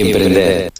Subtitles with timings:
[0.00, 0.70] Emprender.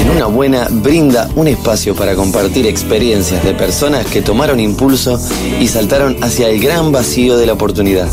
[0.00, 5.20] En una buena brinda un espacio para compartir experiencias de personas que tomaron impulso
[5.60, 8.08] y saltaron hacia el gran vacío de la oportunidad.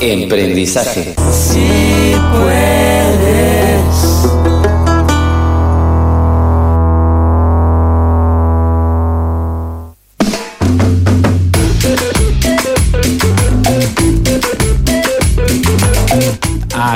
[0.00, 1.14] Emprendizaje.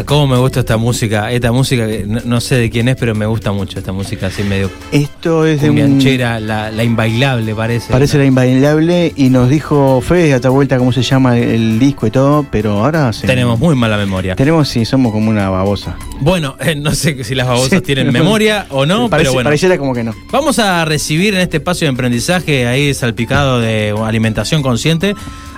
[0.05, 1.31] Cómo me gusta esta música.
[1.33, 4.27] Esta música, que no, no sé de quién es, pero me gusta mucho esta música
[4.29, 5.99] así medio Esto es de un...
[6.19, 7.93] la, la inbailable parece.
[7.93, 12.07] Parece la inbailable y nos dijo Fede a otra vuelta cómo se llama el disco
[12.07, 13.27] y todo, pero ahora sí.
[13.27, 14.37] Tenemos muy mala memoria.
[14.37, 15.97] Tenemos, sí, somos como una babosa.
[16.21, 18.13] Bueno, eh, no sé si las babosas Sí, tienen no.
[18.13, 19.49] memoria o no, Parece- pero bueno.
[19.49, 20.15] Pareciera como que no.
[20.31, 25.15] Vamos a recibir en este espacio de emprendizaje ahí salpicado de alimentación consciente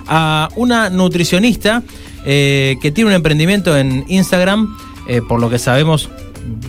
[0.07, 1.83] a una nutricionista
[2.27, 4.75] eh, que tiene un emprendimiento en Instagram,
[5.07, 6.09] eh, por lo que sabemos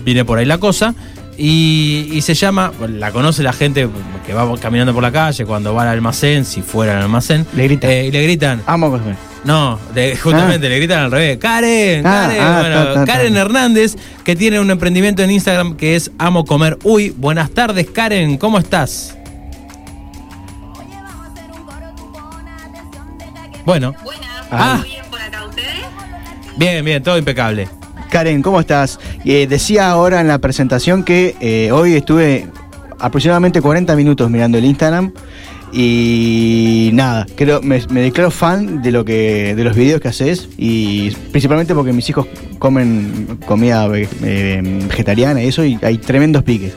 [0.05, 0.95] viene por ahí la cosa,
[1.37, 3.89] y, y se llama, la conoce la gente
[4.27, 7.65] que va caminando por la calle, cuando va al almacén, si fuera al almacén, Le
[7.65, 7.91] gritan.
[7.91, 9.15] eh, y le gritan, Amo comer.
[9.45, 11.39] no, de- justamente le gritan al revés.
[11.39, 13.13] Karen, Ah, Karen, ah, bueno, ta, ta, ta.
[13.13, 17.15] Karen Hernández, que tiene un emprendimiento en Instagram que es Amo Comer Uy.
[17.17, 19.15] Buenas tardes, Karen, ¿cómo estás?
[23.65, 24.85] Bueno, Buenas,
[26.59, 27.69] bien, bien, todo impecable.
[28.11, 28.99] Karen, ¿cómo estás?
[29.25, 32.47] Eh, decía ahora en la presentación que eh, hoy estuve
[32.99, 35.13] aproximadamente 40 minutos mirando el Instagram
[35.73, 41.11] y nada, creo me, declaro fan de lo que de los videos que haces y
[41.31, 42.27] principalmente porque mis hijos
[42.59, 46.75] comen comida eh, vegetariana y eso y hay tremendos piques.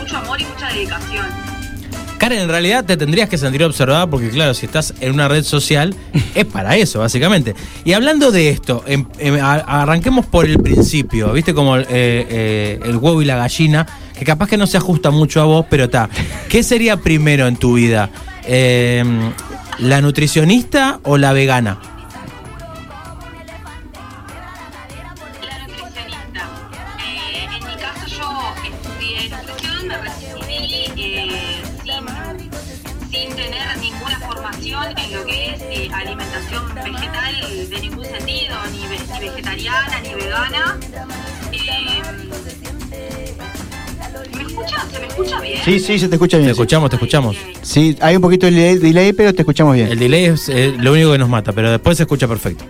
[0.00, 1.26] Mucho amor y mucha dedicación.
[2.18, 5.42] Karen, en realidad te tendrías que sentir observada porque, claro, si estás en una red
[5.42, 5.94] social,
[6.34, 7.54] es para eso, básicamente.
[7.84, 11.54] Y hablando de esto, em- em, a- arranquemos por el principio, ¿viste?
[11.54, 13.86] Como eh, eh, el huevo y la gallina,
[14.18, 16.10] que capaz que no se ajusta mucho a vos, pero está.
[16.50, 18.10] ¿Qué sería primero en tu vida?
[18.44, 19.32] Em,
[19.78, 21.78] ¿La nutricionista o la vegana?
[45.64, 46.50] Sí, sí, se te escucha Te bien.
[46.52, 47.36] escuchamos, te escuchamos.
[47.62, 49.88] Sí, hay un poquito de delay, delay, pero te escuchamos bien.
[49.88, 52.64] El delay es eh, lo único que nos mata, pero después se escucha perfecto.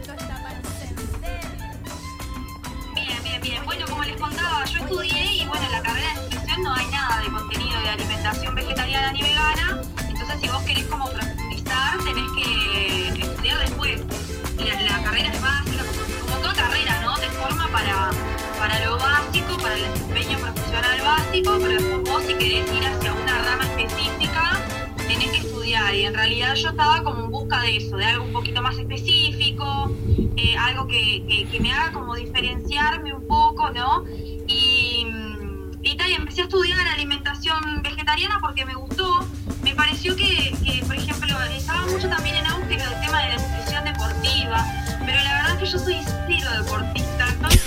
[26.55, 29.95] Yo estaba como en busca de eso, de algo un poquito más específico,
[30.37, 34.05] eh, algo que, que- me haga como diferenciarme un poco, ¿no?
[34.47, 39.27] Y, mm, y tal, y empecé a estudiar alimentación vegetariana porque me gustó.
[39.63, 43.37] Me pareció que, que, por ejemplo, estaba mucho también en auge el tema de la
[43.37, 44.65] nutrición deportiva,
[45.07, 45.97] pero la verdad es que yo soy
[46.27, 47.63] cero deportista, entonces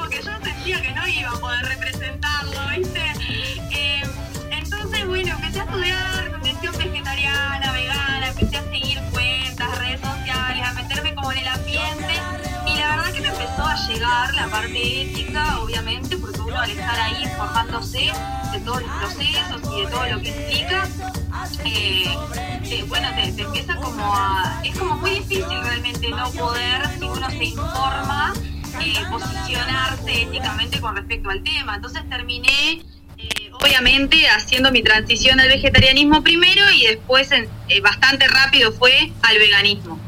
[13.96, 18.10] llegar la parte ética, obviamente, porque uno al estar ahí informándose
[18.52, 20.88] de todos los procesos y de todo lo que implica,
[21.64, 24.60] eh, bueno, te, te empieza como a...
[24.64, 28.34] Es como muy difícil realmente no poder, si uno se informa,
[28.82, 31.76] eh, posicionarse éticamente con respecto al tema.
[31.76, 32.82] Entonces terminé,
[33.16, 39.10] eh, obviamente, haciendo mi transición al vegetarianismo primero y después, en- eh, bastante rápido, fue
[39.22, 39.98] al veganismo.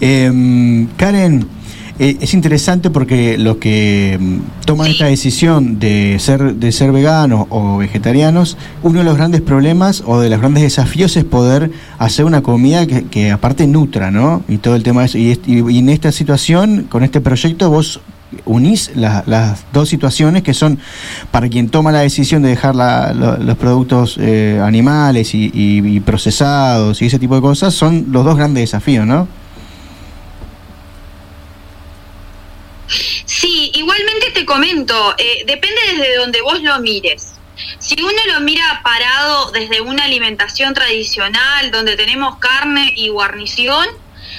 [0.00, 1.48] Em, Karen,
[1.98, 7.46] eh, es interesante porque los que mm, toman esta decisión de ser, de ser veganos
[7.50, 12.24] o vegetarianos, uno de los grandes problemas o de los grandes desafíos es poder hacer
[12.24, 14.42] una comida que, que aparte nutra, ¿no?
[14.48, 15.18] Y todo el tema de eso.
[15.18, 18.00] Y, y- en esta situación, con este proyecto, vos
[18.44, 20.78] unís la- las dos situaciones que son
[21.30, 25.96] para quien toma la decisión de dejar la- lo- los productos eh, animales y, y-
[25.96, 29.28] y procesados y ese tipo de cosas, son los dos grandes desafíos, ¿no?
[33.46, 37.34] Sí, igualmente te comento, eh, depende desde donde vos lo mires.
[37.78, 43.86] Si uno lo mira parado desde una alimentación tradicional, donde tenemos carne y guarnición,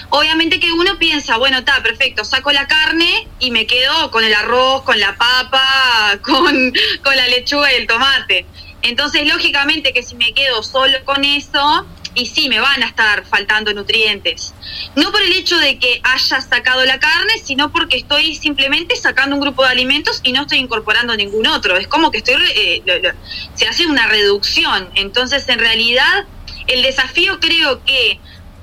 [0.10, 4.34] obviamente que uno piensa, bueno, está perfecto, saco la carne y me quedo con el
[4.34, 8.46] arroz, con la papa, con, con la lechuga y el tomate.
[8.82, 11.86] Entonces, lógicamente que si me quedo solo con eso,
[12.18, 14.56] y sí, me van a estar faltando nutrientes.
[14.96, 19.36] No por el hecho de que haya sacado la carne, sino porque estoy simplemente sacando
[19.36, 21.78] un grupo de alimentos y no estoy incorporando ningún otro.
[21.78, 23.12] Es como que estoy, eh, lo-
[23.54, 24.90] se hace una reducción.
[24.96, 26.26] Entonces, en realidad,
[26.66, 28.20] el desafío creo que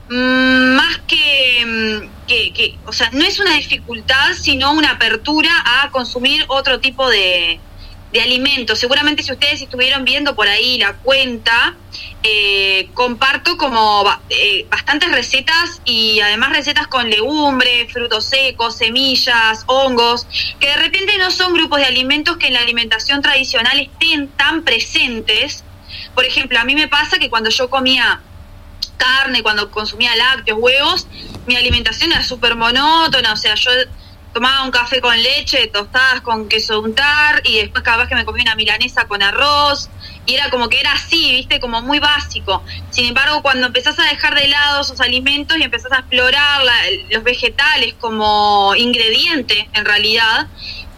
[0.08, 5.90] mm, más mm, que, que- o sea, no es una dificultad, sino una apertura a
[5.90, 7.60] consumir otro tipo de,
[8.14, 8.78] de alimentos.
[8.78, 11.74] Seguramente si ustedes estuvieron viendo por ahí la cuenta,
[12.22, 20.28] eh, comparto como eh, bastantes recetas y además recetas con legumbres, frutos secos, semillas, hongos,
[20.60, 24.62] que de repente no son grupos de alimentos que en la alimentación tradicional estén tan
[24.62, 25.64] presentes.
[26.14, 28.20] Por ejemplo, a mí me pasa que cuando yo comía
[28.96, 31.08] carne, cuando consumía lácteos, huevos,
[31.46, 33.72] mi alimentación era súper monótona, o sea, yo
[34.34, 38.24] tomaba un café con leche, tostadas con queso untar y después cada vez que me
[38.24, 39.88] comía una milanesa con arroz
[40.26, 42.62] y era como que era así, viste, como muy básico.
[42.90, 46.62] Sin embargo, cuando empezás a dejar de lado esos alimentos y empezás a explorar
[47.10, 50.48] los vegetales como ingrediente en realidad,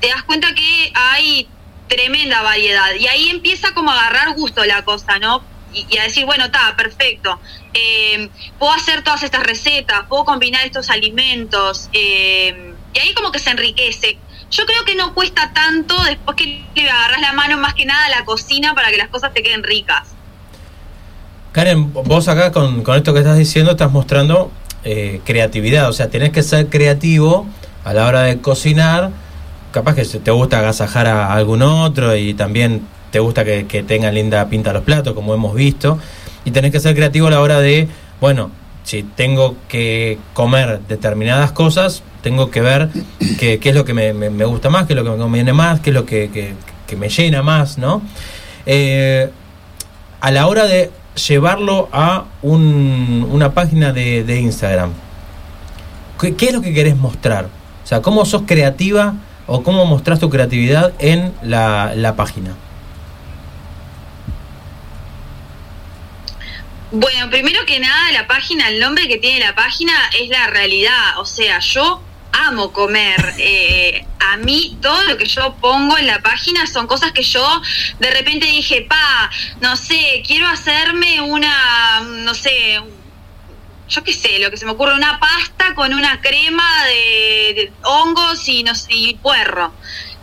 [0.00, 1.47] te das cuenta que hay
[1.89, 5.44] tremenda variedad y ahí empieza como a agarrar gusto la cosa, ¿no?
[5.73, 7.39] Y, y a decir, bueno, está, perfecto.
[7.75, 11.91] Eh, puedo hacer todas estas recetas, puedo combinar estos alimentos.
[11.93, 14.19] eh, y ahí como que se enriquece.
[14.50, 18.06] Yo creo que no cuesta tanto después que le agarras la mano más que nada
[18.06, 20.08] a la cocina para que las cosas te queden ricas.
[21.52, 24.50] Karen, vos acá con, con esto que estás diciendo estás mostrando
[24.84, 27.46] eh, creatividad, o sea, tenés que ser creativo
[27.84, 29.10] a la hora de cocinar,
[29.72, 34.14] capaz que te gusta agasajar a algún otro y también te gusta que, que tengan
[34.14, 35.98] linda pinta los platos, como hemos visto,
[36.44, 37.88] y tenés que ser creativo a la hora de,
[38.20, 38.50] bueno,
[38.87, 42.88] si tengo que comer determinadas cosas, tengo que ver
[43.41, 45.81] qué, es lo que me, me- gusta más, qué es lo que me conviene más,
[45.81, 48.00] qué es lo que, que- me llena más, ¿no?
[48.65, 49.29] Eh,
[50.21, 50.93] a la hora de
[51.29, 54.93] llevarlo a un- una página de, de Instagram,
[56.21, 57.47] ¿qué, qué es lo que querés mostrar?
[57.82, 59.15] O sea, ¿cómo sos creativa
[59.49, 62.55] o cómo mostrás tu creatividad en la, la página?
[66.93, 67.16] Bueno,
[67.67, 71.19] que nada, la página, el nombre que tiene la página es la realidad.
[71.19, 72.03] O sea, yo
[72.33, 73.35] amo comer.
[73.39, 77.63] Eh, a mí todo lo que yo pongo en la página son cosas que yo
[78.01, 79.31] de repente dije, pa,
[79.61, 82.81] no sé, quiero hacerme una, no sé,
[83.89, 87.73] yo qué sé, lo que se me ocurre, una pasta con una crema de, de
[87.85, 89.73] hongos y, no sé, y puerro.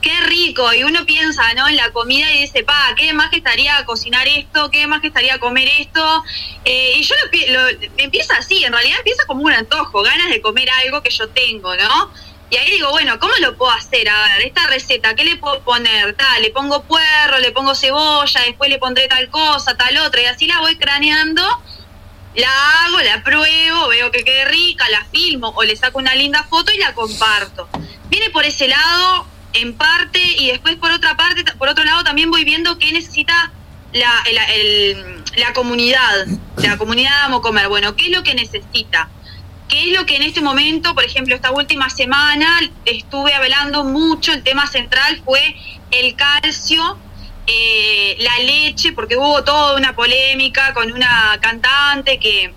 [0.04, 1.66] Qué rico, y uno piensa ¿no?
[1.70, 5.08] en la comida y dice, pa, qué más que estaría cocinar esto, qué más que
[5.08, 6.24] estaría comer esto.
[6.66, 10.42] Eh, y yo lo, lo- empieza así, en realidad empieza como un antojo, ganas de
[10.42, 12.12] comer algo que yo tengo, ¿no?
[12.50, 14.10] Y ahí digo, bueno, ¿cómo lo puedo hacer?
[14.10, 16.14] A ver, esta receta, ¿qué le puedo poner?
[16.16, 20.26] Tal, le pongo puerro, le pongo cebolla, después le pondré tal cosa, tal otra, y
[20.26, 21.42] así la voy craneando
[22.36, 22.50] la
[22.86, 26.72] hago, la pruebo, veo que quede rica, la filmo o le saco una linda foto
[26.74, 27.70] y la comparto.
[28.10, 32.30] Viene por ese lado en parte y después por otra parte, por otro lado también
[32.32, 33.52] voy viendo qué necesita
[33.94, 36.26] la, el- el- la comunidad,
[36.58, 37.68] la comunidad Amo Comer.
[37.70, 39.10] Bueno, ¿qué es lo que necesita?
[39.70, 44.34] ¿Qué es lo que en este momento, por ejemplo, esta última semana estuve hablando mucho,
[44.34, 45.56] el tema central fue
[45.92, 46.98] el calcio
[47.48, 52.54] eh, la leche, porque hubo toda una polémica con una cantante que,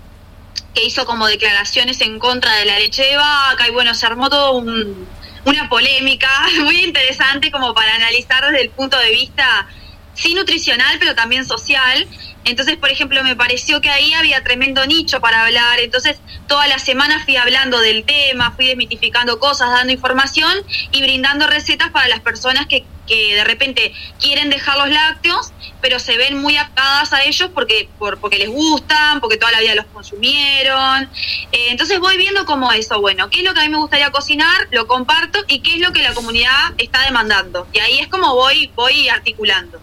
[0.73, 4.29] que hizo como declaraciones en contra de la leche de vaca y bueno, se armó
[4.29, 5.07] todo un-
[5.47, 6.29] una polémica
[6.61, 9.67] muy interesante como para analizar desde el punto de vista
[10.13, 12.07] sí nutricional, pero también social.
[12.43, 15.79] Entonces, por ejemplo, me pareció que ahí había tremendo nicho para hablar.
[15.79, 20.51] Entonces, toda la semana fui hablando del tema, fui desmitificando cosas, dando información
[20.91, 25.99] y brindando recetas para las personas que, que de repente quieren dejar los lácteos, pero
[25.99, 29.75] se ven muy atadas a ellos porque, por, porque les gustan, porque toda la vida
[29.75, 31.03] los consumieron.
[31.51, 34.11] Eh, entonces voy viendo como eso, bueno, qué es lo que a mí me gustaría
[34.11, 37.67] cocinar, lo comparto y qué es lo que la comunidad está demandando.
[37.73, 39.79] Y ahí es como voy, voy articulando.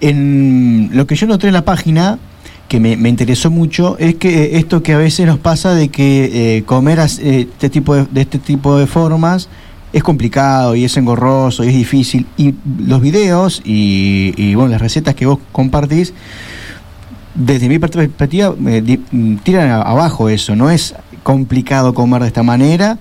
[0.00, 2.18] En lo que yo noté en la página,
[2.68, 5.90] que me, me interesó mucho, es que eh, esto que a veces nos pasa de
[5.90, 9.48] que eh, comer este tipo de, de este tipo de formas
[9.92, 12.26] es complicado y es engorroso y es difícil.
[12.36, 16.14] Y los videos y, bueno, las recetas que vos compartís,
[17.34, 18.98] desde mi perspectiva, eh,
[19.42, 20.54] tiran abajo eso.
[20.56, 22.98] No es complicado comer de esta manera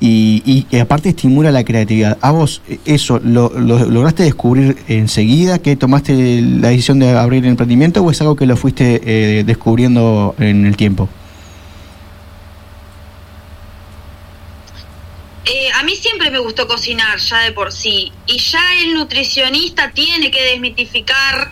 [0.00, 2.18] y, y- y aparte estimula la creatividad.
[2.20, 7.44] ¿A vos eh, eso lo, lo- lograste descubrir enseguida que tomaste la decisión de abrir
[7.44, 11.08] el emprendimiento o es algo que lo fuiste eh, descubriendo en el tiempo?
[15.46, 18.12] Eh, a mí siempre me gustó cocinar ya de por sí.
[18.26, 21.50] Y ya el nutricionista tiene que desmitificar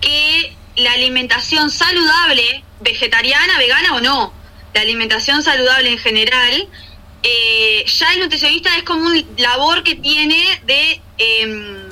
[0.00, 4.32] que la alimentación saludable, vegetariana, vegana o no,
[4.74, 6.68] la alimentación saludable en general,
[7.22, 11.88] eh, ya el nutricionista es como un labor que tiene de, em,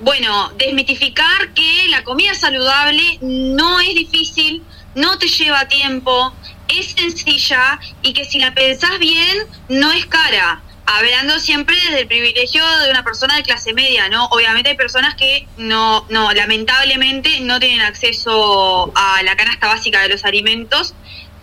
[0.00, 4.62] bueno, desmitificar que la comida saludable no es difícil,
[4.94, 6.32] no te lleva tiempo,
[6.68, 10.60] es sencilla y que si la pensás bien no es cara.
[10.86, 14.26] Hablando siempre desde el privilegio de una persona de clase media, ¿no?
[14.26, 20.10] Obviamente hay personas que no, no, lamentablemente no tienen acceso a la canasta básica de
[20.10, 20.94] los alimentos.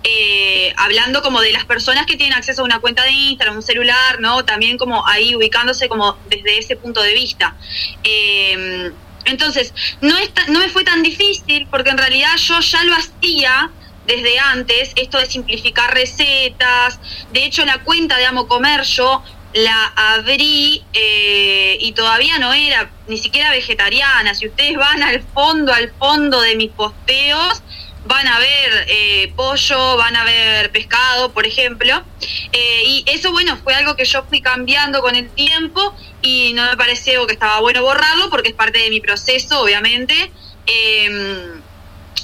[0.03, 3.63] Eh, hablando como de las personas que tienen acceso a una cuenta de Instagram, un
[3.63, 4.45] celular, ¿no?
[4.45, 7.55] También como ahí ubicándose como desde ese punto de vista.
[8.03, 8.91] Eh,
[9.25, 12.93] entonces, no, es ta- no me fue tan difícil porque en realidad yo ya lo
[12.95, 13.69] hacía
[14.05, 16.99] desde antes, esto de simplificar recetas.
[17.31, 19.23] De hecho, la cuenta de Amo Comer yo
[19.53, 24.33] la abrí eh, y todavía no era ni siquiera vegetariana.
[24.33, 27.61] Si ustedes van al fondo, al fondo de mis posteos,
[28.05, 32.03] van a ver eh, pollo, van a ver pescado, por ejemplo.
[32.51, 36.65] Eh, y eso, bueno, fue algo que yo fui cambiando con el tiempo y no
[36.65, 40.31] me pareció que estaba bueno borrarlo porque es parte de mi proceso, obviamente.
[40.65, 41.59] Eh,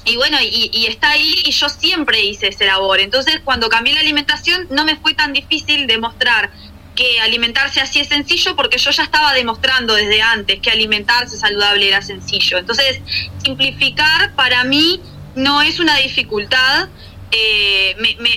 [0.05, 2.99] y bueno, y, y está ahí y yo siempre hice ese labor.
[2.99, 6.49] Entonces, cuando cambié la alimentación, no me fue tan difícil demostrar
[6.95, 11.87] que alimentarse así es sencillo porque yo ya estaba demostrando desde antes que alimentarse saludable
[11.87, 12.57] era sencillo.
[12.57, 13.01] Entonces,
[13.43, 14.99] simplificar para mí
[15.37, 16.89] no es una dificultad,
[17.31, 17.95] eh,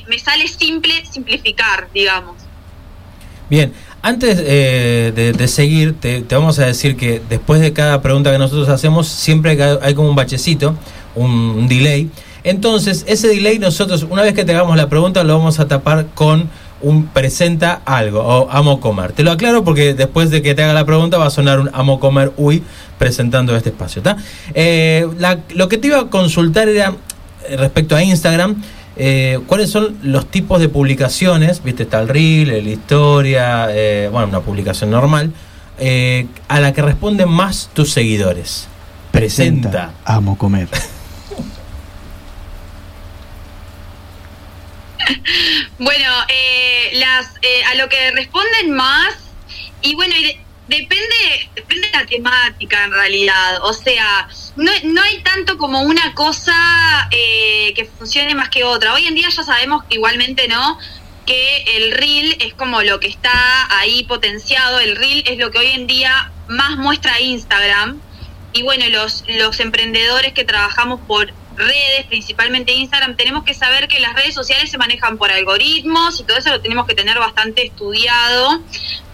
[0.09, 2.37] me, sale simple simplificar, digamos.
[3.49, 8.39] Bien, antes eh, de, seguir, te, vamos a decir que después de cada pregunta que
[8.39, 10.77] nosotros hacemos, siempre hay, como un bachecito,
[11.15, 12.11] un, un delay.
[12.45, 16.07] Entonces, ese delay nosotros, una vez que te hagamos la pregunta, lo vamos a tapar
[16.15, 16.49] con
[16.83, 19.13] un presenta algo o amo comer.
[19.13, 21.71] Te lo aclaro porque después de que te haga la pregunta va a sonar un
[21.73, 22.63] amo comer uy
[22.99, 24.03] presentando este espacio.
[24.55, 26.95] Eh, la- lo que te iba a consultar era
[27.49, 28.63] eh, respecto a Instagram.
[28.97, 31.63] eh, ¿Cuáles son los tipos de publicaciones?
[31.63, 35.33] Viste, está el reel, el historia, eh, bueno, una publicación normal,
[35.79, 38.67] eh, a la que responden más tus seguidores.
[39.11, 39.93] Presenta.
[40.05, 40.69] Amo comer.
[45.79, 49.15] Bueno, eh, las eh, a lo que responden más
[49.83, 50.15] y bueno,
[50.69, 53.63] depende depende de la temática en realidad.
[53.63, 58.95] O sea, no, no hay tanto como una cosa eh, que funcione más que otra.
[58.95, 60.79] Hoy en día ya sabemos que igualmente no
[61.27, 63.33] que el reel es como lo que está
[63.79, 64.81] ahí potenciado.
[64.81, 68.01] El reel es lo que hoy en día más muestra Instagram.
[68.53, 74.01] Y bueno, los, los emprendedores que trabajamos por redes, principalmente Instagram, tenemos que saber que
[74.01, 77.67] las redes sociales se manejan por algoritmos y todo eso lo tenemos que tener bastante
[77.67, 78.61] estudiado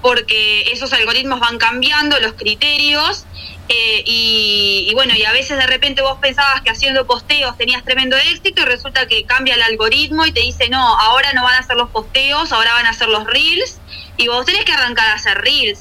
[0.02, 3.24] porque esos algoritmos van cambiando los criterios
[3.68, 7.84] eh, y, y bueno, y a veces de repente vos pensabas que haciendo posteos tenías
[7.84, 11.54] tremendo éxito y resulta que cambia el algoritmo y te dice, no, ahora no van
[11.54, 13.80] a hacer los posteos, ahora van a hacer los reels
[14.16, 15.80] y vos tenés que arrancar a hacer reels.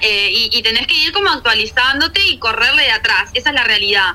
[0.00, 3.30] Eh, y, y tenés que ir como actualizándote y correrle de atrás.
[3.34, 4.14] Esa es la realidad.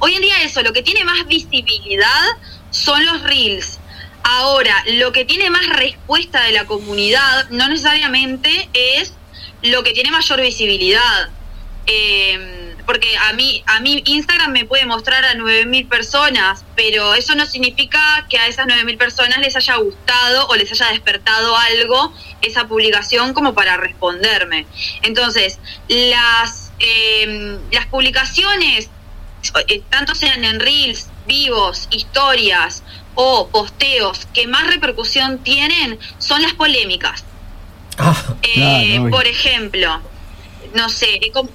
[0.00, 2.26] Hoy en día eso, lo que tiene más visibilidad
[2.70, 3.78] son los reels.
[4.22, 9.14] Ahora, lo que tiene más respuesta de la comunidad no necesariamente es
[9.62, 11.30] lo que tiene mayor visibilidad.
[11.86, 17.36] Eh, porque a mí, a mí Instagram me puede mostrar a 9.000 personas, pero eso
[17.36, 22.12] no significa que a esas 9.000 personas les haya gustado o les haya despertado algo
[22.42, 24.66] esa publicación como para responderme.
[25.02, 28.90] Entonces, las, eh, las publicaciones,
[29.88, 32.82] tanto sean en reels, vivos, historias
[33.14, 37.24] o posteos que más repercusión tienen, son las polémicas.
[37.98, 40.00] Ah, Eh, por ejemplo,
[40.74, 41.48] no sé, eh, com-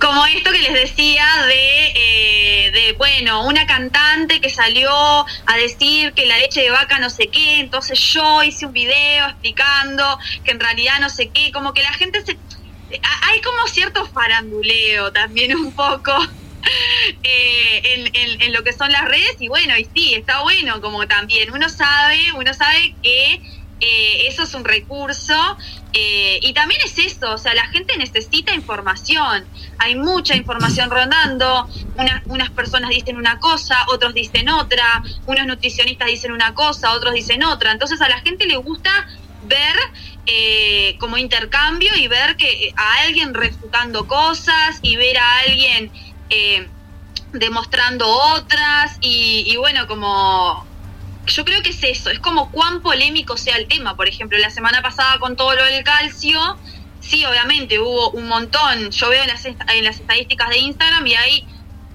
[0.00, 6.12] como esto que les decía de, eh, de, bueno, una cantante que salió a decir
[6.14, 10.52] que la leche de vaca no sé qué, entonces yo hice un video explicando que
[10.52, 12.32] en realidad no sé qué, como que la gente se...
[13.02, 16.12] a- Hay como cierto faranduleo también un poco
[17.22, 21.52] eh, en, lo que son las redes y bueno, y sí, está bueno como también
[21.52, 23.40] uno sabe, uno sabe que
[23.80, 25.56] eh, eso es un recurso.
[25.92, 29.44] eh, y también es eso, o sea, la gente necesita información.
[29.78, 31.68] Hay mucha información rondando.
[31.96, 35.02] Unas, unas personas dicen una cosa, otros dicen otra.
[35.26, 37.72] Unos nutricionistas dicen una cosa, otros dicen otra.
[37.72, 39.08] Entonces a la gente le gusta
[39.42, 39.76] ver
[40.26, 45.90] eh, como intercambio y ver que a alguien refutando cosas y ver a alguien
[46.30, 46.68] eh,
[47.32, 50.66] demostrando otras y, bueno, como
[51.26, 53.96] yo creo que es eso, es como cuán polémico sea el tema.
[53.96, 56.58] Por ejemplo, la semana pasada con todo lo del calcio,
[57.00, 58.90] sí, obviamente hubo un montón.
[58.90, 61.46] Yo veo en las, en las estadísticas de Instagram y hay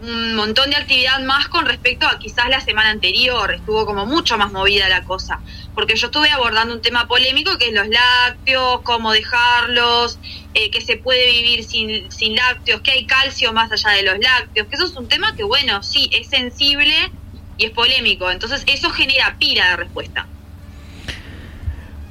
[0.08, 3.54] un montón de actividad más con respecto a quizás la semana anterior.
[3.54, 5.40] Estuvo como mucho más movida la cosa.
[5.74, 10.20] Porque yo estuve abordando un tema polémico que es los lácteos, cómo dejarlos,
[10.54, 14.20] eh, que se puede vivir sin, sin lácteos, que hay calcio más allá de los
[14.20, 17.12] lácteos, que eso es un tema que, bueno, sí, es sensible
[17.58, 18.30] y es polémico.
[18.32, 20.28] Entonces eso genera pila de respuesta.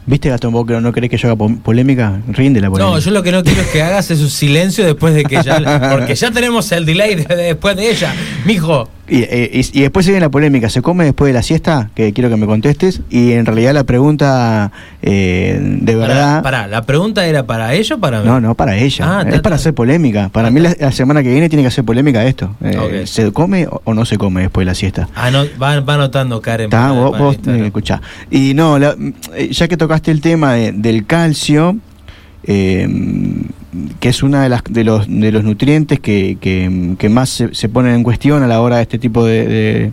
[0.06, 2.20] ¿Viste, Gastón, vos no querés que yo haga po- polémica?
[2.28, 2.94] Rinde la polémica.
[2.94, 5.42] No, yo lo que no quiero es que hagas es un silencio después de que
[5.42, 5.90] ya.
[5.92, 8.14] Porque ya tenemos el delay de- de- después de ella.
[8.44, 11.90] Mijo, Y, eh, y- y después viene la polémica, ¿se come después de la siesta?
[11.94, 13.02] Que quiero que me contestes.
[13.11, 16.42] Y en realidad la pregunta eh, de verdad...
[16.42, 18.26] Pará, ¿la pregunta era para ella o para mí?
[18.26, 19.20] No, no, para ella.
[19.20, 20.30] Ah, es para hacer polémica.
[20.30, 22.56] Para Ah, mí la, semana que viene tiene que hacer polémica esto.
[22.62, 23.02] Eh.
[23.06, 25.08] ¿Se come o, o no se come después de la siesta?
[25.14, 26.64] Ah, no, va, va anotando Karen.
[26.66, 28.00] Está, vos, vos, eh, escuchá.
[28.30, 28.96] Y no, la-
[29.37, 31.76] eh, ya que tocaste el tema de- del calcio,
[32.44, 32.88] eh,
[34.00, 37.69] que es uno de, las, de, los, de los nutrientes que, que- más se, se
[37.69, 39.93] ponen en cuestión a la hora de este tipo de, de-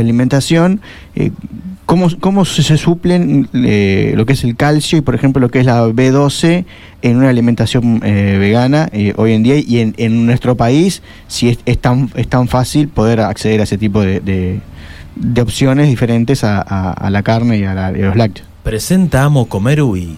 [0.00, 0.80] alimentación,
[1.14, 1.30] eh,
[1.86, 5.60] ¿cómo, cómo se, suplen eh, lo que es el calcio y, por ejemplo, lo que
[5.60, 6.64] es la B12
[7.02, 11.58] en una alimentación eh, vegana hoy en día y en, en nuestro país, si es,
[11.64, 14.60] es tan, es tan fácil poder acceder a ese tipo de, de-
[15.42, 18.46] opciones diferentes a, a- la carne y a, la- y los lácteos?
[18.62, 20.16] Presenta Amo Comer Uy.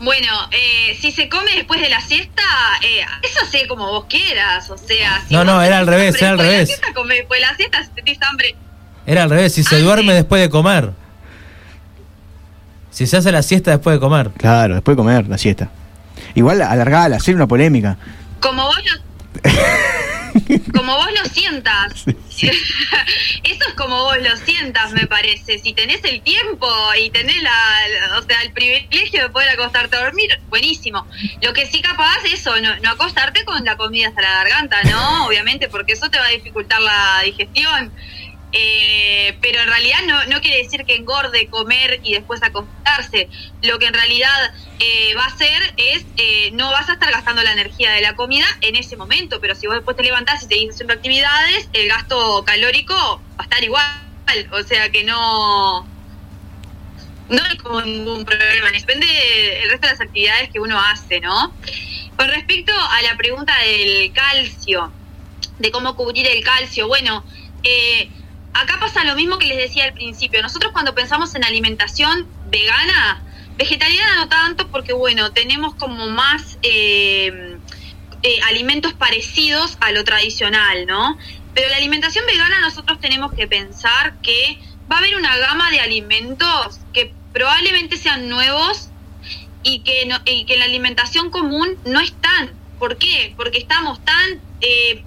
[0.00, 2.42] Bueno, eh, si se come después de la siesta,
[2.82, 5.22] eh, eso sé como vos quieras, o sea...
[5.26, 6.68] Si No, no, era al revés, hambre era al de la revés.
[6.68, 8.54] siesta, come después de la siesta, si tenés hambre...
[9.06, 10.14] Era al revés, si se Ah, duerme sí.
[10.16, 10.90] después de comer.
[12.90, 14.30] Si se hace la siesta después de comer.
[14.36, 15.70] Claro, después de comer la siesta.
[16.34, 17.96] Igual alargala, hacer una polémica.
[18.40, 20.72] Como vos lo...
[20.72, 22.04] como vos lo sientas.
[23.44, 25.58] Eso es como vos lo sientas, me parece.
[25.58, 26.68] Si tenés el tiempo
[27.00, 31.06] y tenés la, o sea, el privilegio de poder acostarte a dormir, buenísimo.
[31.42, 34.82] Lo que sí capaz es eso, no, no acostarte con la comida hasta la garganta,
[34.84, 35.26] ¿no?
[35.26, 37.92] Obviamente, porque eso te va a dificultar la digestión.
[38.56, 43.28] Eh, pero en realidad no, quiere decir que engorde comer y después acostarse.
[43.62, 47.42] Lo que en realidad eh, va a hacer es, eh, no vas a estar gastando
[47.42, 50.46] la energía de la comida en ese momento, pero si vos después te levantás y
[50.46, 53.84] seguís haciendo actividades, el gasto calórico va a estar igual.
[54.52, 55.86] O sea que no,
[57.28, 61.52] no hay como ningún problema, depende del resto de las actividades que uno hace, ¿no?
[62.16, 64.92] Con respecto a la pregunta del calcio,
[65.58, 67.24] de cómo cubrir el calcio, bueno,
[67.64, 68.08] eh,
[68.54, 70.40] acá pasa lo mismo que les decía al principio.
[70.42, 73.22] Nosotros cuando pensamos en alimentación vegana,
[73.56, 77.58] vegetariana no tanto porque, bueno, tenemos como más eh,
[78.22, 81.18] eh, alimentos parecidos a lo tradicional, ¿no?
[81.54, 84.58] Pero la alimentación vegana nosotros tenemos que pensar que
[84.90, 88.88] va a haber una gama de alimentos que probablemente sean nuevos
[89.62, 92.52] y que, no, en la alimentación común no están.
[92.78, 93.34] ¿Por qué?
[93.36, 95.04] Porque estamos tan, eh,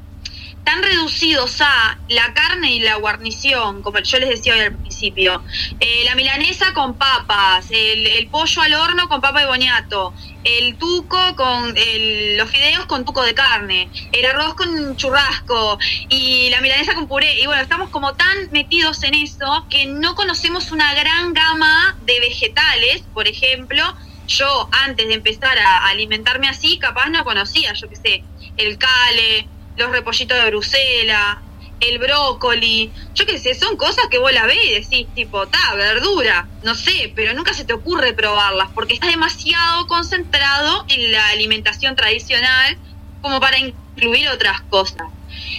[0.68, 5.42] tan reducidos a la carne y la guarnición, como yo les decía hoy al principio.
[5.80, 10.76] Eh, la milanesa con papas, el, el pollo al horno con papa y boniato, el
[10.76, 16.96] tuco con los fideos con tuco de carne, el arroz con churrasco y la milanesa
[16.96, 17.40] con puré.
[17.40, 22.20] Y bueno, estamos como tan metidos en eso que no conocemos una gran gama de
[22.20, 23.96] vegetales, por ejemplo.
[24.28, 28.24] Yo antes de empezar a alimentarme así, capaz no conocía, yo qué sé,
[28.58, 29.48] el cale,
[29.78, 31.38] los repollitos de Bruselas,
[31.80, 35.76] el brócoli, yo qué sé, son cosas que vos la ves y decís, tipo, ta,
[35.76, 41.28] verdura, no sé, pero nunca se te ocurre probarlas porque estás demasiado concentrado en la
[41.30, 42.78] alimentación tradicional
[43.22, 45.08] como para incluir otras cosas.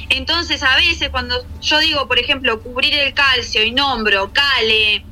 [0.08, 5.04] Entonces, a veces cuando yo digo, por ejemplo, cubrir el calcio y nombro cale,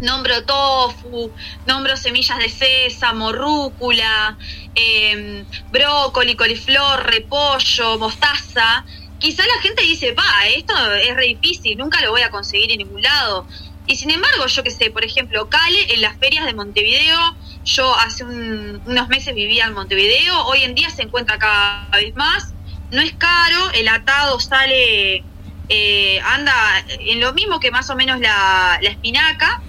[0.00, 1.30] nombro tofu,
[1.66, 4.36] nombro semillas de sésamo, rúcula,
[4.74, 8.84] eh, brócoli, coliflor, repollo, mostaza,
[9.18, 12.78] quizá la gente dice, va, esto es re difícil, nunca lo voy a conseguir en
[12.78, 13.46] ningún lado.
[13.86, 17.94] Y sin embargo, yo que sé, por ejemplo, Cale en las ferias de Montevideo, yo
[17.96, 22.52] hace un- unos meses vivía en Montevideo, hoy en día se encuentra cada vez más,
[22.90, 25.24] no es caro, el atado sale
[25.70, 26.54] eh, anda
[26.88, 29.60] en lo mismo que más o menos la, la espinaca,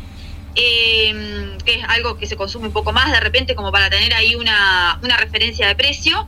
[0.62, 4.14] eh, que es algo que se consume un poco más de repente como para tener
[4.14, 6.28] ahí una, una referencia de precio.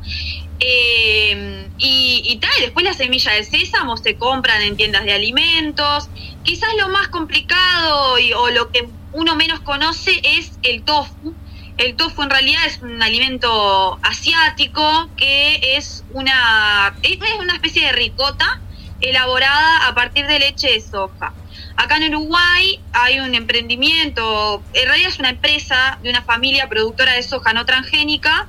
[0.60, 6.10] Eh, y, y tal, después las semillas de sésamo se compran en tiendas de alimentos.
[6.44, 11.36] Quizás lo más complicado o lo que uno menos conoce es el tofu.
[11.78, 17.92] El tofu en realidad es un alimento asiático que es una, es una especie de
[17.92, 18.62] ricota
[19.02, 21.34] elaborada a partir de leche de soja.
[21.76, 27.14] Acá en Uruguay hay un emprendimiento, en realidad es una empresa de una familia productora
[27.14, 28.48] de soja no transgénica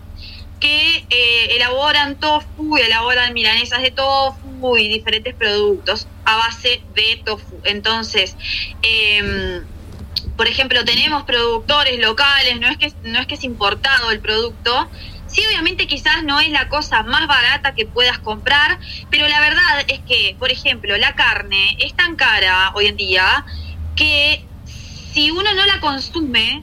[0.60, 7.20] que eh, elaboran tofu y elaboran milanesas de tofu y diferentes productos a base de
[7.24, 7.60] tofu.
[7.64, 8.36] Entonces,
[8.82, 9.62] eh,
[10.36, 14.88] por ejemplo, tenemos productores locales, no es que no es que es importado el producto.
[15.32, 18.78] Sí, obviamente quizás no es la cosa más barata que puedas comprar,
[19.10, 23.46] pero la verdad es que, por ejemplo, la carne es tan cara hoy en día
[23.96, 26.62] que si uno no la consume,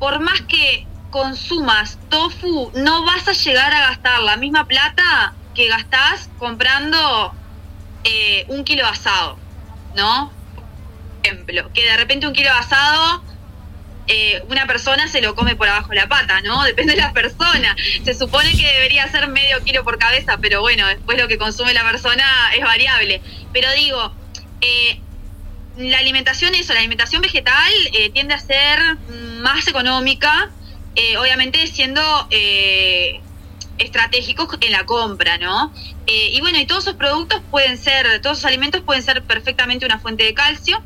[0.00, 5.68] por más que consumas tofu, no vas a llegar a gastar la misma plata que
[5.68, 7.32] gastás comprando
[8.02, 9.38] eh, un kilo de asado,
[9.94, 10.32] ¿no?
[11.22, 13.22] Ejemplo, que de repente un kilo de asado
[14.08, 16.62] eh, una persona se lo come por abajo la pata, ¿no?
[16.64, 17.76] Depende de la persona.
[18.04, 21.74] Se supone que debería ser medio kilo por cabeza, pero bueno, después lo que consume
[21.74, 22.24] la persona
[22.56, 23.20] es variable.
[23.52, 24.12] Pero digo,
[24.60, 25.00] eh,
[25.78, 28.96] la alimentación, eso, la alimentación vegetal eh, tiende a ser
[29.40, 30.50] más económica,
[30.96, 33.20] eh, obviamente siendo eh,
[33.78, 35.72] estratégicos en la compra, ¿no?
[36.10, 39.98] Y bueno, y todos esos productos pueden ser, todos esos alimentos pueden ser perfectamente una
[39.98, 40.82] fuente de calcio.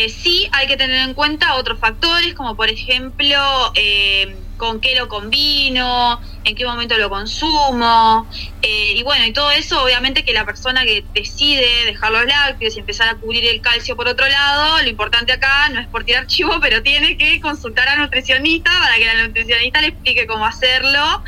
[0.00, 3.36] Eh, sí hay que tener en cuenta otros factores, como por ejemplo
[3.74, 8.26] eh, con qué lo combino, en qué momento lo consumo,
[8.62, 12.76] eh, y bueno, y todo eso obviamente que la persona que decide dejar los lácteos
[12.76, 16.04] y empezar a cubrir el calcio por otro lado, lo importante acá no es por
[16.04, 20.46] tirar chivo, pero tiene que consultar a nutricionista para que la nutricionista le explique cómo
[20.46, 21.22] hacerlo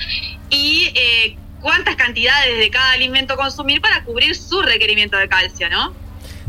[0.48, 6.01] y cuántas cantidades de cada alimento consumir para cubrir su requerimiento de calcio, ¿no?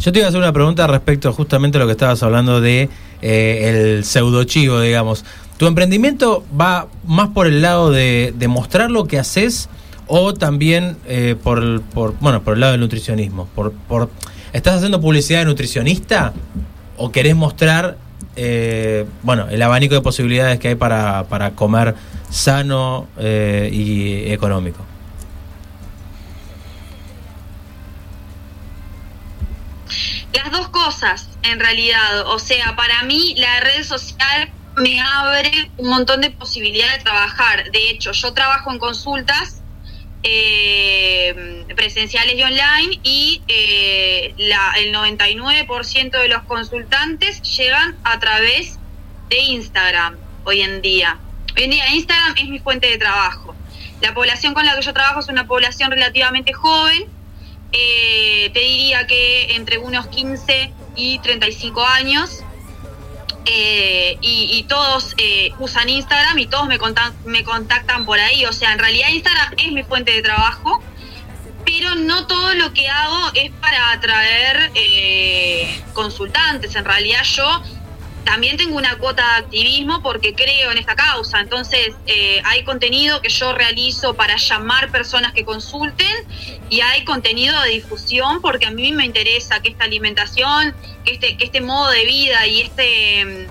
[0.04, 2.90] Yo te iba a hacer una pregunta respecto justamente a lo que estabas hablando de
[3.22, 5.24] eh, el pseudochivo, digamos.
[5.56, 9.70] ¿Tu emprendimiento va más por el lado de, de mostrar lo que haces
[10.08, 11.82] o también eh, por,
[12.20, 13.48] bueno, por el lado del nutricionismo?
[13.56, 14.10] Por, por,
[14.52, 16.34] ¿Estás haciendo publicidad de nutricionista
[16.98, 17.98] o querés mostrar
[18.36, 21.96] eh, bueno, el abanico de posibilidades que hay para, para comer
[22.30, 24.84] sano eh, y económico?
[30.34, 32.28] Las dos cosas, en realidad.
[32.28, 37.72] O sea, para mí la red social me abre un montón de posibilidades de trabajar.
[37.72, 39.62] De hecho, yo trabajo en consultas
[40.24, 48.80] eh, presenciales y online y eh, la, el 99% de los consultantes llegan a través
[49.30, 51.20] de Instagram hoy en día.
[51.56, 53.56] Hoy en día Instagram es mi fuente de trabajo.
[54.02, 57.06] La población con la que yo trabajo es una población relativamente joven,
[57.74, 62.40] eh, te diría que entre unos 15 y 35 años.
[63.46, 68.46] Eh, y, todos eh, usan Instagram y todos me, contan- me contactan por ahí.
[68.46, 70.82] O sea, en realidad Instagram es mi fuente de trabajo,
[71.66, 74.72] pero no todo lo que hago es para atraer
[75.94, 76.74] consultantes.
[76.76, 77.62] En realidad yo
[78.24, 81.40] también tengo una cuota de activismo porque creo en esta causa.
[81.40, 86.16] Entonces, eh, hay contenido que yo realizo para llamar personas que consulten
[86.70, 90.74] y hay contenido de difusión porque a mí me interesa que esta alimentación,
[91.06, 93.48] que este, que este modo de vida y este, mm,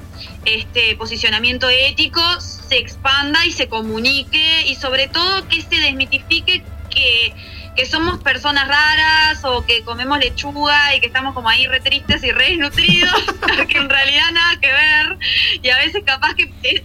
[0.47, 7.35] este posicionamiento ético se expanda y se comunique y sobre todo que se desmitifique que
[7.77, 12.23] que somos personas raras o que comemos lechuga y que estamos como ahí re tristes
[12.23, 13.25] y re desnutridos,
[13.69, 15.19] que en realidad nada que ver.
[15.63, 16.53] Y a veces capaz que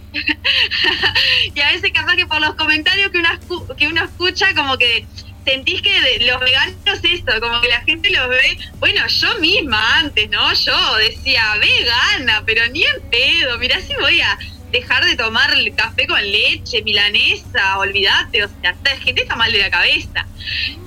[1.54, 3.28] y a veces capaz que por los comentarios que uno,
[3.76, 5.06] que uno escucha como que
[5.44, 10.28] sentís que los veganos esto, como que la gente los ve, bueno, yo misma antes,
[10.28, 10.52] ¿no?
[10.52, 14.38] Yo decía vegana, pero ni en pedo, mirá si voy a
[14.70, 19.52] dejar de tomar el café con leche, milanesa, olvídate, o sea, esta gente está mal
[19.52, 20.26] de la cabeza.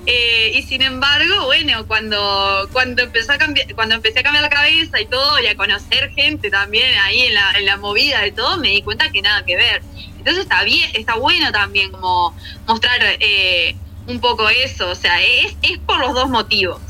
[0.06, 4.50] Eh, y sin embargo, bueno, cuando, cuando empezó a cambiar, cuando empecé a cambiar la
[4.50, 8.32] cabeza y todo, y a conocer gente también ahí en la, en la movida de
[8.32, 9.82] todo, me di cuenta que nada que ver.
[10.18, 13.74] Entonces está bien, está bueno también como mostrar eh,
[14.06, 16.80] un poco eso, o sea, es, es por los dos motivos.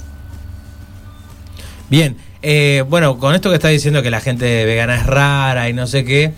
[1.88, 5.72] Bien, eh, bueno, con esto que está diciendo que la gente vegana es rara y
[5.72, 6.32] no sé qué,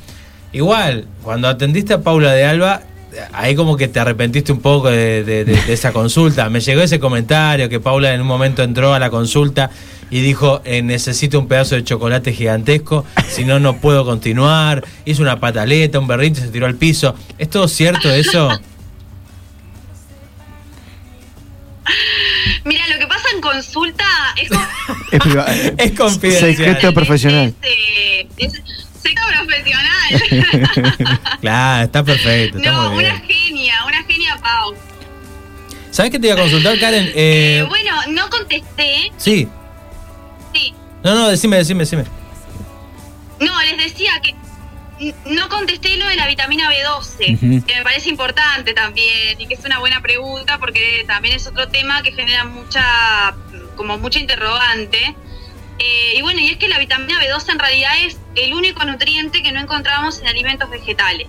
[0.55, 2.83] igual, cuando atendiste a Paula de Alba,
[3.33, 6.49] ahí como que te arrepentiste un poco de, de- de- de esa consulta.
[6.49, 9.71] Me llegó ese comentario que Paula en un momento entró a la consulta
[10.11, 14.85] y dijo, eh, necesito un pedazo de chocolate gigantesco, si no, no puedo continuar.
[15.05, 17.15] Hizo una pataleta, un berrinche, se tiró al piso.
[17.39, 18.49] ¿Es todo cierto eso?
[22.65, 24.05] Mira, lo que pasa en consulta
[24.41, 24.65] es como...
[25.13, 26.57] Es, Es confidencial.
[26.57, 27.55] Secreto profesional.
[27.63, 28.53] Es, eh, es
[29.03, 29.84] secreto profesional.
[31.41, 32.59] Claro, está perfecto.
[32.59, 34.75] Está no, muy una genia, una genia Pau.
[35.91, 37.07] ¿Sabes qué te iba a consultar, Karen?
[37.15, 39.13] Eh, Eh, bueno, no contesté.
[39.17, 39.49] sí.
[40.53, 40.75] Sí.
[41.03, 42.05] No, no, decime, decime, decime.
[43.41, 44.35] No, les decía que
[45.27, 47.67] no contesté lo de la vitamina B12, Ujú.
[47.67, 51.67] que me parece importante también y que es una buena pregunta porque también es otro
[51.69, 53.35] tema que genera mucha,
[53.77, 55.15] como mucha interrogante.
[55.79, 59.43] Eh, y bueno, y es que la vitamina B12 en realidad es el único nutriente
[59.43, 61.29] que no encontramos en alimentos vegetales.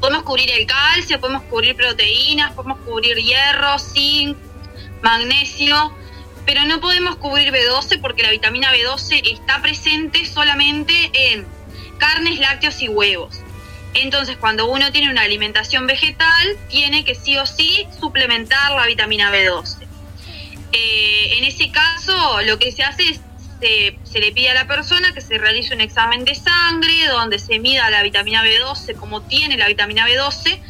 [0.00, 4.36] Podemos cubrir el calcio, podemos cubrir proteínas, podemos cubrir hierro, zinc,
[5.02, 5.94] magnesio,
[6.44, 11.46] pero no podemos cubrir B12 porque la vitamina B12 está presente solamente en
[11.98, 13.40] carnes, lácteos y huevos.
[13.94, 19.32] Entonces, cuando uno tiene una alimentación vegetal, tiene que sí o sí suplementar la vitamina
[19.32, 19.86] B12.
[20.72, 23.20] Eh, en ese caso, lo que se hace es
[23.60, 27.58] se, le pide a la persona que se realice un examen de sangre donde se
[27.58, 30.60] mida la vitamina B12 como tiene la vitamina B12,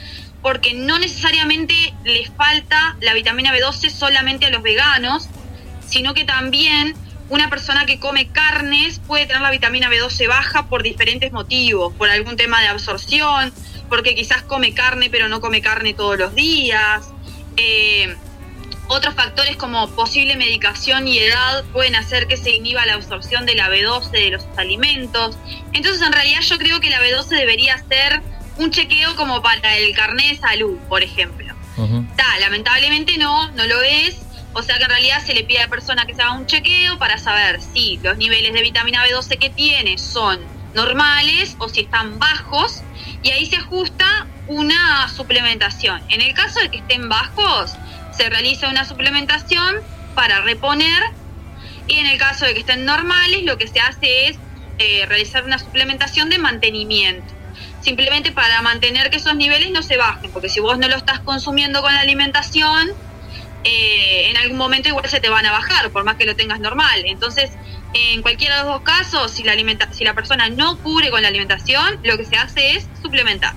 [0.42, 5.28] porque no necesariamente les falta la vitamina B12 solamente a los veganos,
[5.86, 6.94] sino que también
[7.30, 12.10] una persona que come carnes puede tener la vitamina B12 baja por diferentes motivos, por
[12.10, 13.52] algún tema de absorción,
[13.88, 17.08] porque quizás come carne pero no come carne todos los días.
[17.56, 18.14] eh,
[18.88, 23.54] otros factores como posible medicación y edad pueden hacer que se inhiba la absorción de
[23.54, 25.38] la B12 de los alimentos.
[25.72, 28.22] Entonces, en realidad yo creo que la B12 debería ser
[28.58, 31.54] un chequeo como para el carnet de salud, por ejemplo.
[32.16, 34.20] Ta, lamentablemente no, no lo es.
[34.52, 36.46] O sea que en realidad se le pide a la persona que se haga un
[36.46, 40.38] chequeo para saber si los niveles de vitamina B12 que tiene son
[40.74, 42.82] normales o si están bajos
[43.22, 46.02] y ahí se ajusta una suplementación.
[46.08, 47.72] En el caso de que estén bajos,
[48.16, 49.76] se realiza una suplementación
[50.14, 51.02] para reponer
[51.86, 54.38] y en el caso de que estén normales, lo que se hace es
[54.78, 57.32] eh, realizar una suplementación de mantenimiento.
[57.80, 61.20] Simplemente para mantener que esos niveles no se bajen, porque si vos no lo estás
[61.20, 62.90] consumiendo con la alimentación,
[63.64, 66.60] eh, en algún momento igual se te van a bajar, por más que lo tengas
[66.60, 67.02] normal.
[67.04, 67.50] Entonces,
[67.92, 71.20] en cualquiera de los dos casos, si la, alimenta si la persona no cubre con
[71.20, 73.52] la alimentación, lo que se hace es suplementar.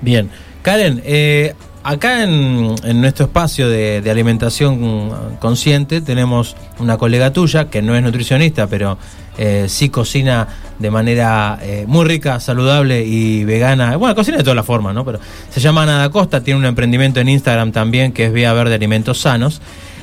[0.00, 0.30] Bien.
[0.62, 7.96] Karen, eh, acá en, nuestro espacio de, alimentación consciente tenemos una colega tuya que no
[7.96, 8.98] es nutricionista, pero
[9.38, 13.96] eh, sí cocina de manera eh, muy rica, saludable y vegana.
[13.96, 15.04] Bueno, cocina de todas las formas, ¿no?
[15.04, 18.52] Pero se llama Ana da Costa, tiene un emprendimiento en Instagram también que es Vía
[18.52, 19.60] Verde Alimentos Sanos.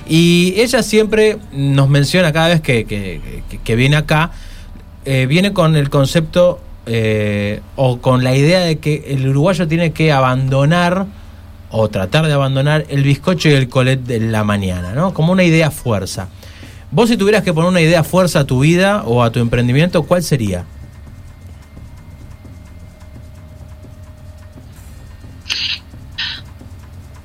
[0.08, 4.32] Y ella siempre nos menciona cada vez que viene acá,
[5.06, 9.92] eh, viene con el concepto eh, o con la idea de que el uruguayo tiene
[9.92, 11.08] que abandonar
[11.71, 15.13] o tratar de abandonar el bizcocho y el colet de la mañana, ¿no?
[15.13, 16.27] Como una idea fuerza.
[16.91, 20.03] Vos si tuvieras que poner una idea fuerza a tu vida o a tu emprendimiento,
[20.03, 20.65] ¿cuál sería?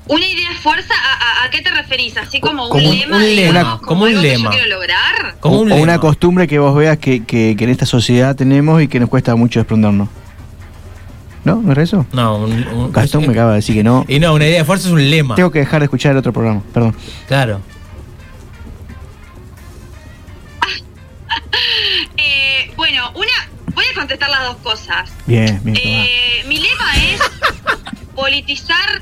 [0.07, 0.93] ¿Una idea fuerza?
[0.93, 2.15] ¿A, a- a qué te referís?
[2.17, 3.17] ¿Así como un Como un- lema?
[3.17, 4.43] un digamos, lema, como un algo que lema.
[4.43, 5.35] yo quiero lograr?
[5.39, 8.35] Como o, un o una costumbre que vos veas que, que- que en esta sociedad
[8.35, 10.09] tenemos y que nos cuesta mucho desprendernos.
[11.45, 11.55] ¿No?
[11.61, 12.05] ¿No es eso?
[12.11, 14.03] No, un, un- Gastón me acaba de decir que no.
[14.07, 15.35] Y no, una idea de fuerza es un lema.
[15.35, 16.95] Tengo que dejar de escuchar el otro programa, perdón.
[17.27, 17.61] Claro.
[22.17, 25.11] Eh, bueno, una, voy a contestar las dos cosas.
[25.25, 25.77] Bien, bien.
[25.81, 27.19] Eh, mi lema es
[28.15, 29.01] politizar,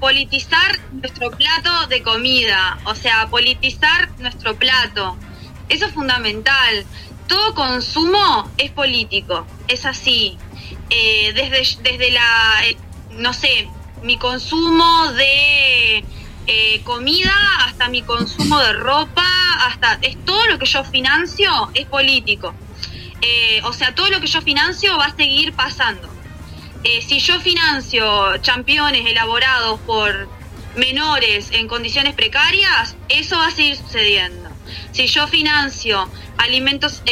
[0.00, 5.16] politizar nuestro plato de comida, o sea, politizar nuestro plato.
[5.68, 6.84] Eso es fundamental.
[7.26, 10.38] Todo consumo es político, es así.
[10.94, 12.76] Eh, desde, desde la, eh,
[13.12, 13.66] no sé,
[14.02, 16.04] mi consumo de
[16.46, 19.26] eh, comida hasta mi consumo de ropa,
[19.60, 22.54] hasta es todo lo que yo financio es político.
[23.64, 26.10] O sea, todo lo que yo financio va a seguir pasando.
[27.06, 30.28] Si yo financio championes elaborados por
[30.74, 34.50] menores en condiciones precarias, eso va a seguir sucediendo.
[34.90, 37.02] Si yo financio alimentos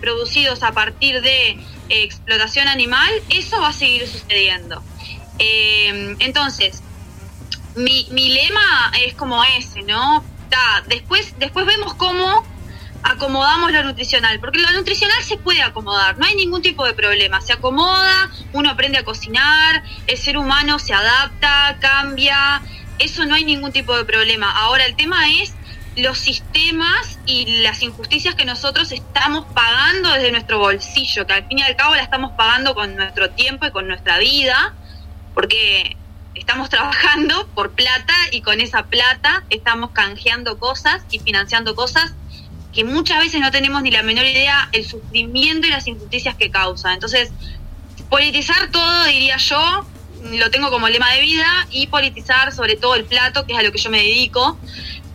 [0.00, 4.82] producidos a partir de explotación animal, eso va a seguir sucediendo.
[5.38, 6.82] Eh, entonces,
[7.76, 10.24] mi, mi lema es como ese, ¿no?
[10.86, 12.44] Después, después vemos cómo
[13.02, 17.40] acomodamos lo nutricional, porque lo nutricional se puede acomodar, no hay ningún tipo de problema,
[17.42, 22.62] se acomoda, uno aprende a cocinar, el ser humano se adapta, cambia,
[22.98, 24.50] eso no hay ningún tipo de problema.
[24.50, 25.54] Ahora el tema es
[25.96, 31.58] los sistemas y las injusticias que nosotros estamos pagando desde nuestro bolsillo, que al fin
[31.58, 34.74] y al cabo la estamos pagando con nuestro tiempo y con nuestra vida,
[35.34, 35.96] porque
[36.34, 42.14] estamos trabajando por plata y con esa plata estamos canjeando cosas y financiando cosas
[42.72, 46.50] que muchas veces no tenemos ni la menor idea el sufrimiento y las injusticias que
[46.50, 46.92] causa.
[46.92, 47.30] Entonces,
[48.10, 49.86] politizar todo, diría yo,
[50.32, 53.62] lo tengo como lema de vida, y politizar sobre todo el plato, que es a
[53.62, 54.58] lo que yo me dedico.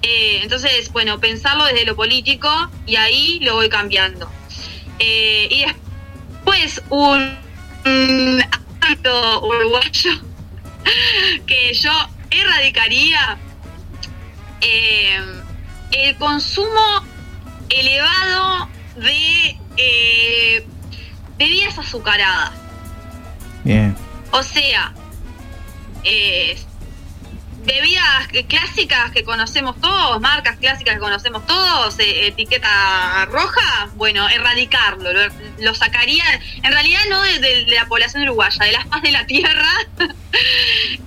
[0.01, 2.49] Eh, entonces, bueno, pensarlo desde lo político
[2.85, 4.29] y ahí lo voy cambiando.
[4.99, 7.38] Eh, y después, un,
[7.85, 8.43] un
[8.81, 10.12] hábito uruguayo
[11.45, 11.91] que yo
[12.29, 13.38] erradicaría
[14.62, 15.19] eh,
[15.91, 17.03] el consumo
[17.69, 20.65] elevado de eh,
[21.38, 22.51] bebidas azucaradas.
[23.63, 23.95] Bien.
[24.31, 24.93] O sea,
[26.03, 26.57] eh,
[27.71, 35.13] bebidas clásicas que conocemos todos, marcas clásicas que conocemos todos, eh, etiqueta roja, bueno, erradicarlo,
[35.13, 35.21] lo,
[35.60, 36.23] lo sacaría,
[36.63, 39.71] en realidad no de, la población uruguaya, de las paz de la tierra,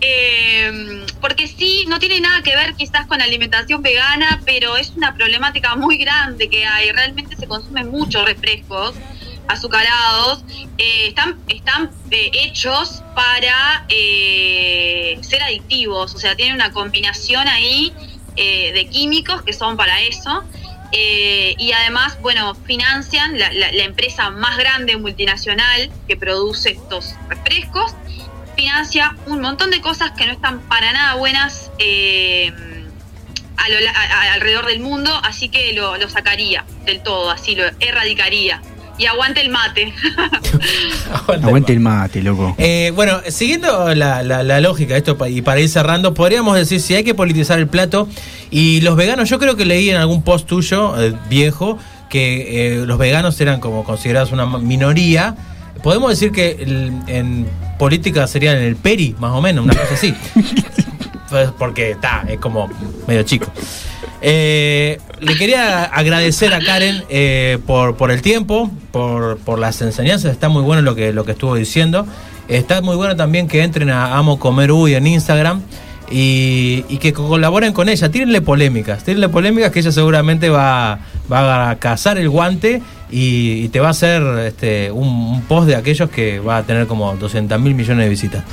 [0.04, 4.90] Eh, porque sí, no tiene nada que ver quizás con la alimentación vegana, pero es
[4.90, 8.96] una problemática muy grande que hay, realmente se consumen muchos refrescos
[9.48, 10.44] azucarados,
[10.78, 17.92] eh, están, están eh, hechos para eh, ser adictivos, o sea, tienen una combinación ahí
[18.36, 20.42] eh, de químicos que son para eso.
[20.92, 27.94] y además, bueno, financian la, la- empresa más grande multinacional que produce estos refrescos,
[28.56, 31.70] financia un montón de cosas que no están para nada buenas
[33.56, 38.60] a- alrededor del mundo, así que lo, lo sacaría del todo, así lo erradicaría.
[38.98, 39.92] Y aguante el mate.
[41.26, 42.54] Aguante el mate, loco.
[42.58, 46.80] Eh, bueno, siguiendo la, la- la lógica de esto y para ir cerrando, podríamos decir
[46.80, 48.08] si hay que politizar el plato
[48.50, 51.78] y los veganos, yo creo que leí en algún post tuyo eh, viejo
[52.10, 55.34] que eh, los veganos eran como considerados una minoría.
[55.82, 57.46] Podemos decir que el- en
[57.78, 60.14] política serían el peri, más o menos, una cosa así.
[61.30, 62.68] Pues porque está, es como
[63.08, 63.50] medio chico.
[64.20, 70.32] Eh, le quería agradecer a Karen eh, por, por el tiempo, por, por las enseñanzas.
[70.32, 72.06] Está muy bueno lo que, lo que estuvo diciendo.
[72.48, 75.62] Está muy bueno también que entren a Amo Comer Uy en Instagram
[76.10, 78.10] y, que colaboren con ella.
[78.10, 80.98] Tírenle polémicas, tírenle polémicas que ella seguramente va,
[81.32, 86.10] va a cazar el guante y, te va a hacer este, un, post de aquellos
[86.10, 88.44] que va a tener como 200 mil millones de visitas.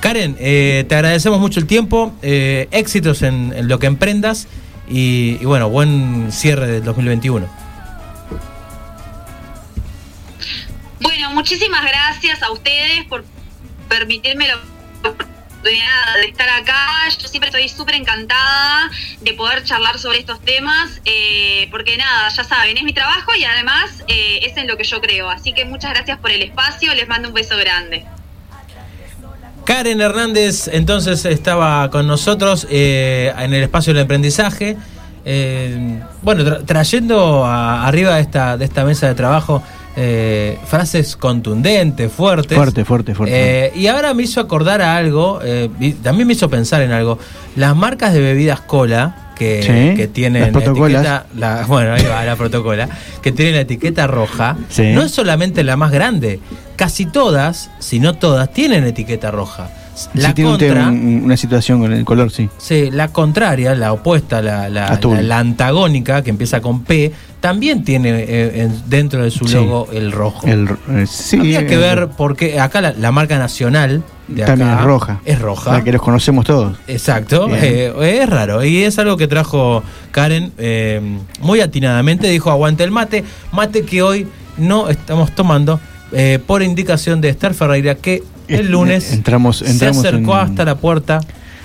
[0.00, 4.48] Karen, eh, te agradecemos mucho el tiempo, eh, éxitos en lo que emprendas
[4.94, 7.48] y, bueno, buen cierre del 2021.
[11.00, 13.24] Bueno, muchísimas gracias a ustedes por
[13.88, 14.56] permitirme la
[15.08, 17.08] oportunidad de estar acá.
[17.18, 18.90] Yo siempre estoy súper encantada
[19.22, 23.44] de poder charlar sobre estos temas, eh, porque nada, ya saben, es mi trabajo y
[23.44, 25.30] además eh, es en lo que yo creo.
[25.30, 28.04] Así que muchas gracias por el espacio, les mando un beso grande.
[29.72, 34.76] Karen Hernández entonces estaba con nosotros eh, en el espacio del aprendizaje.
[35.24, 39.62] eh, bueno, tra- trayendo a- arriba de esta, de esta mesa de trabajo
[39.96, 42.54] eh, frases contundentes, fuertes.
[42.54, 43.66] Fuerte, fuerte, fuerte.
[43.68, 46.92] Eh, y ahora me hizo acordar a algo, eh, y también me hizo pensar en
[46.92, 47.18] algo.
[47.56, 51.02] Las marcas de bebidas cola que, Sí, que tienen protocolas.
[51.04, 52.88] etiqueta, la- bueno, ahí va la protocola,
[53.22, 54.92] que tienen la etiqueta roja, Sí.
[54.92, 56.38] no es solamente la más grande,
[56.76, 59.70] casi todas, si no todas, tienen etiqueta roja.
[60.14, 62.48] La Sí, tiene contra, un- una situación con el color, sí.
[62.58, 65.16] sí, la contraria, la opuesta, la, la, Azul.
[65.16, 69.54] la- la antagónica, que empieza con P, también tiene eh, en- dentro de su Sí.
[69.54, 70.46] logo el rojo.
[70.46, 74.70] El, eh, sí, Habría que ver porque acá la, la marca nacional de acá También
[74.78, 75.20] es roja.
[75.24, 75.72] Es roja.
[75.72, 76.76] La que los conocemos todos.
[76.86, 77.58] Exacto, Bien.
[77.62, 81.00] eh, es raro y es algo que trajo Karen eh,
[81.40, 85.80] muy atinadamente, dijo aguante el mate, mate que hoy no estamos tomando
[86.12, 88.22] eh, por indicación de Esther Ferreira que
[88.54, 91.20] el lunes entramos- entramos se acercó en- hasta la puerta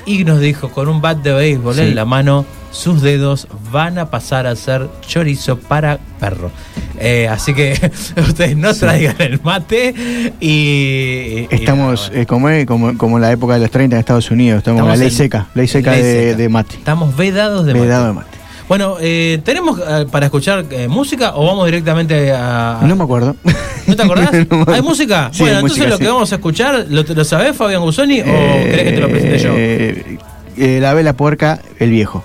[0.06, 1.82] y nos dijo con un bat de béisbol Sí.
[1.82, 6.52] en la mano sus dedos van a pasar a ser chorizo para perro.
[7.00, 7.74] Eh, así que
[8.18, 9.94] ustedes no traigan el mate
[10.40, 11.48] y...
[11.50, 14.30] Estamos y- eh, como, es- como, como en la época de los 30 en Estados
[14.32, 14.60] Unidos.
[14.60, 15.48] Estamos, en la ley seca.
[15.56, 16.38] Ley seca, ley de, seca.
[16.38, 16.76] de mate.
[16.76, 18.26] Estamos vedados de Vedado mate.
[18.30, 18.37] de mate.
[18.68, 22.80] Bueno, eh, ¿tenemos eh, para escuchar eh, música o vamos directamente a...
[22.84, 23.36] No me acuerdo.
[23.88, 24.30] ¿No te acordás?
[24.50, 25.30] No me- ¿Hay música?
[25.32, 28.20] Sí, bueno, hay entonces música, lo que vamos a escuchar, ¿lo, ¿lo sabés Fabián Gusoni
[28.22, 29.54] o querés que te lo presente yo?
[29.56, 30.18] Eh,
[30.58, 32.24] eh, la vela puerca, el viejo.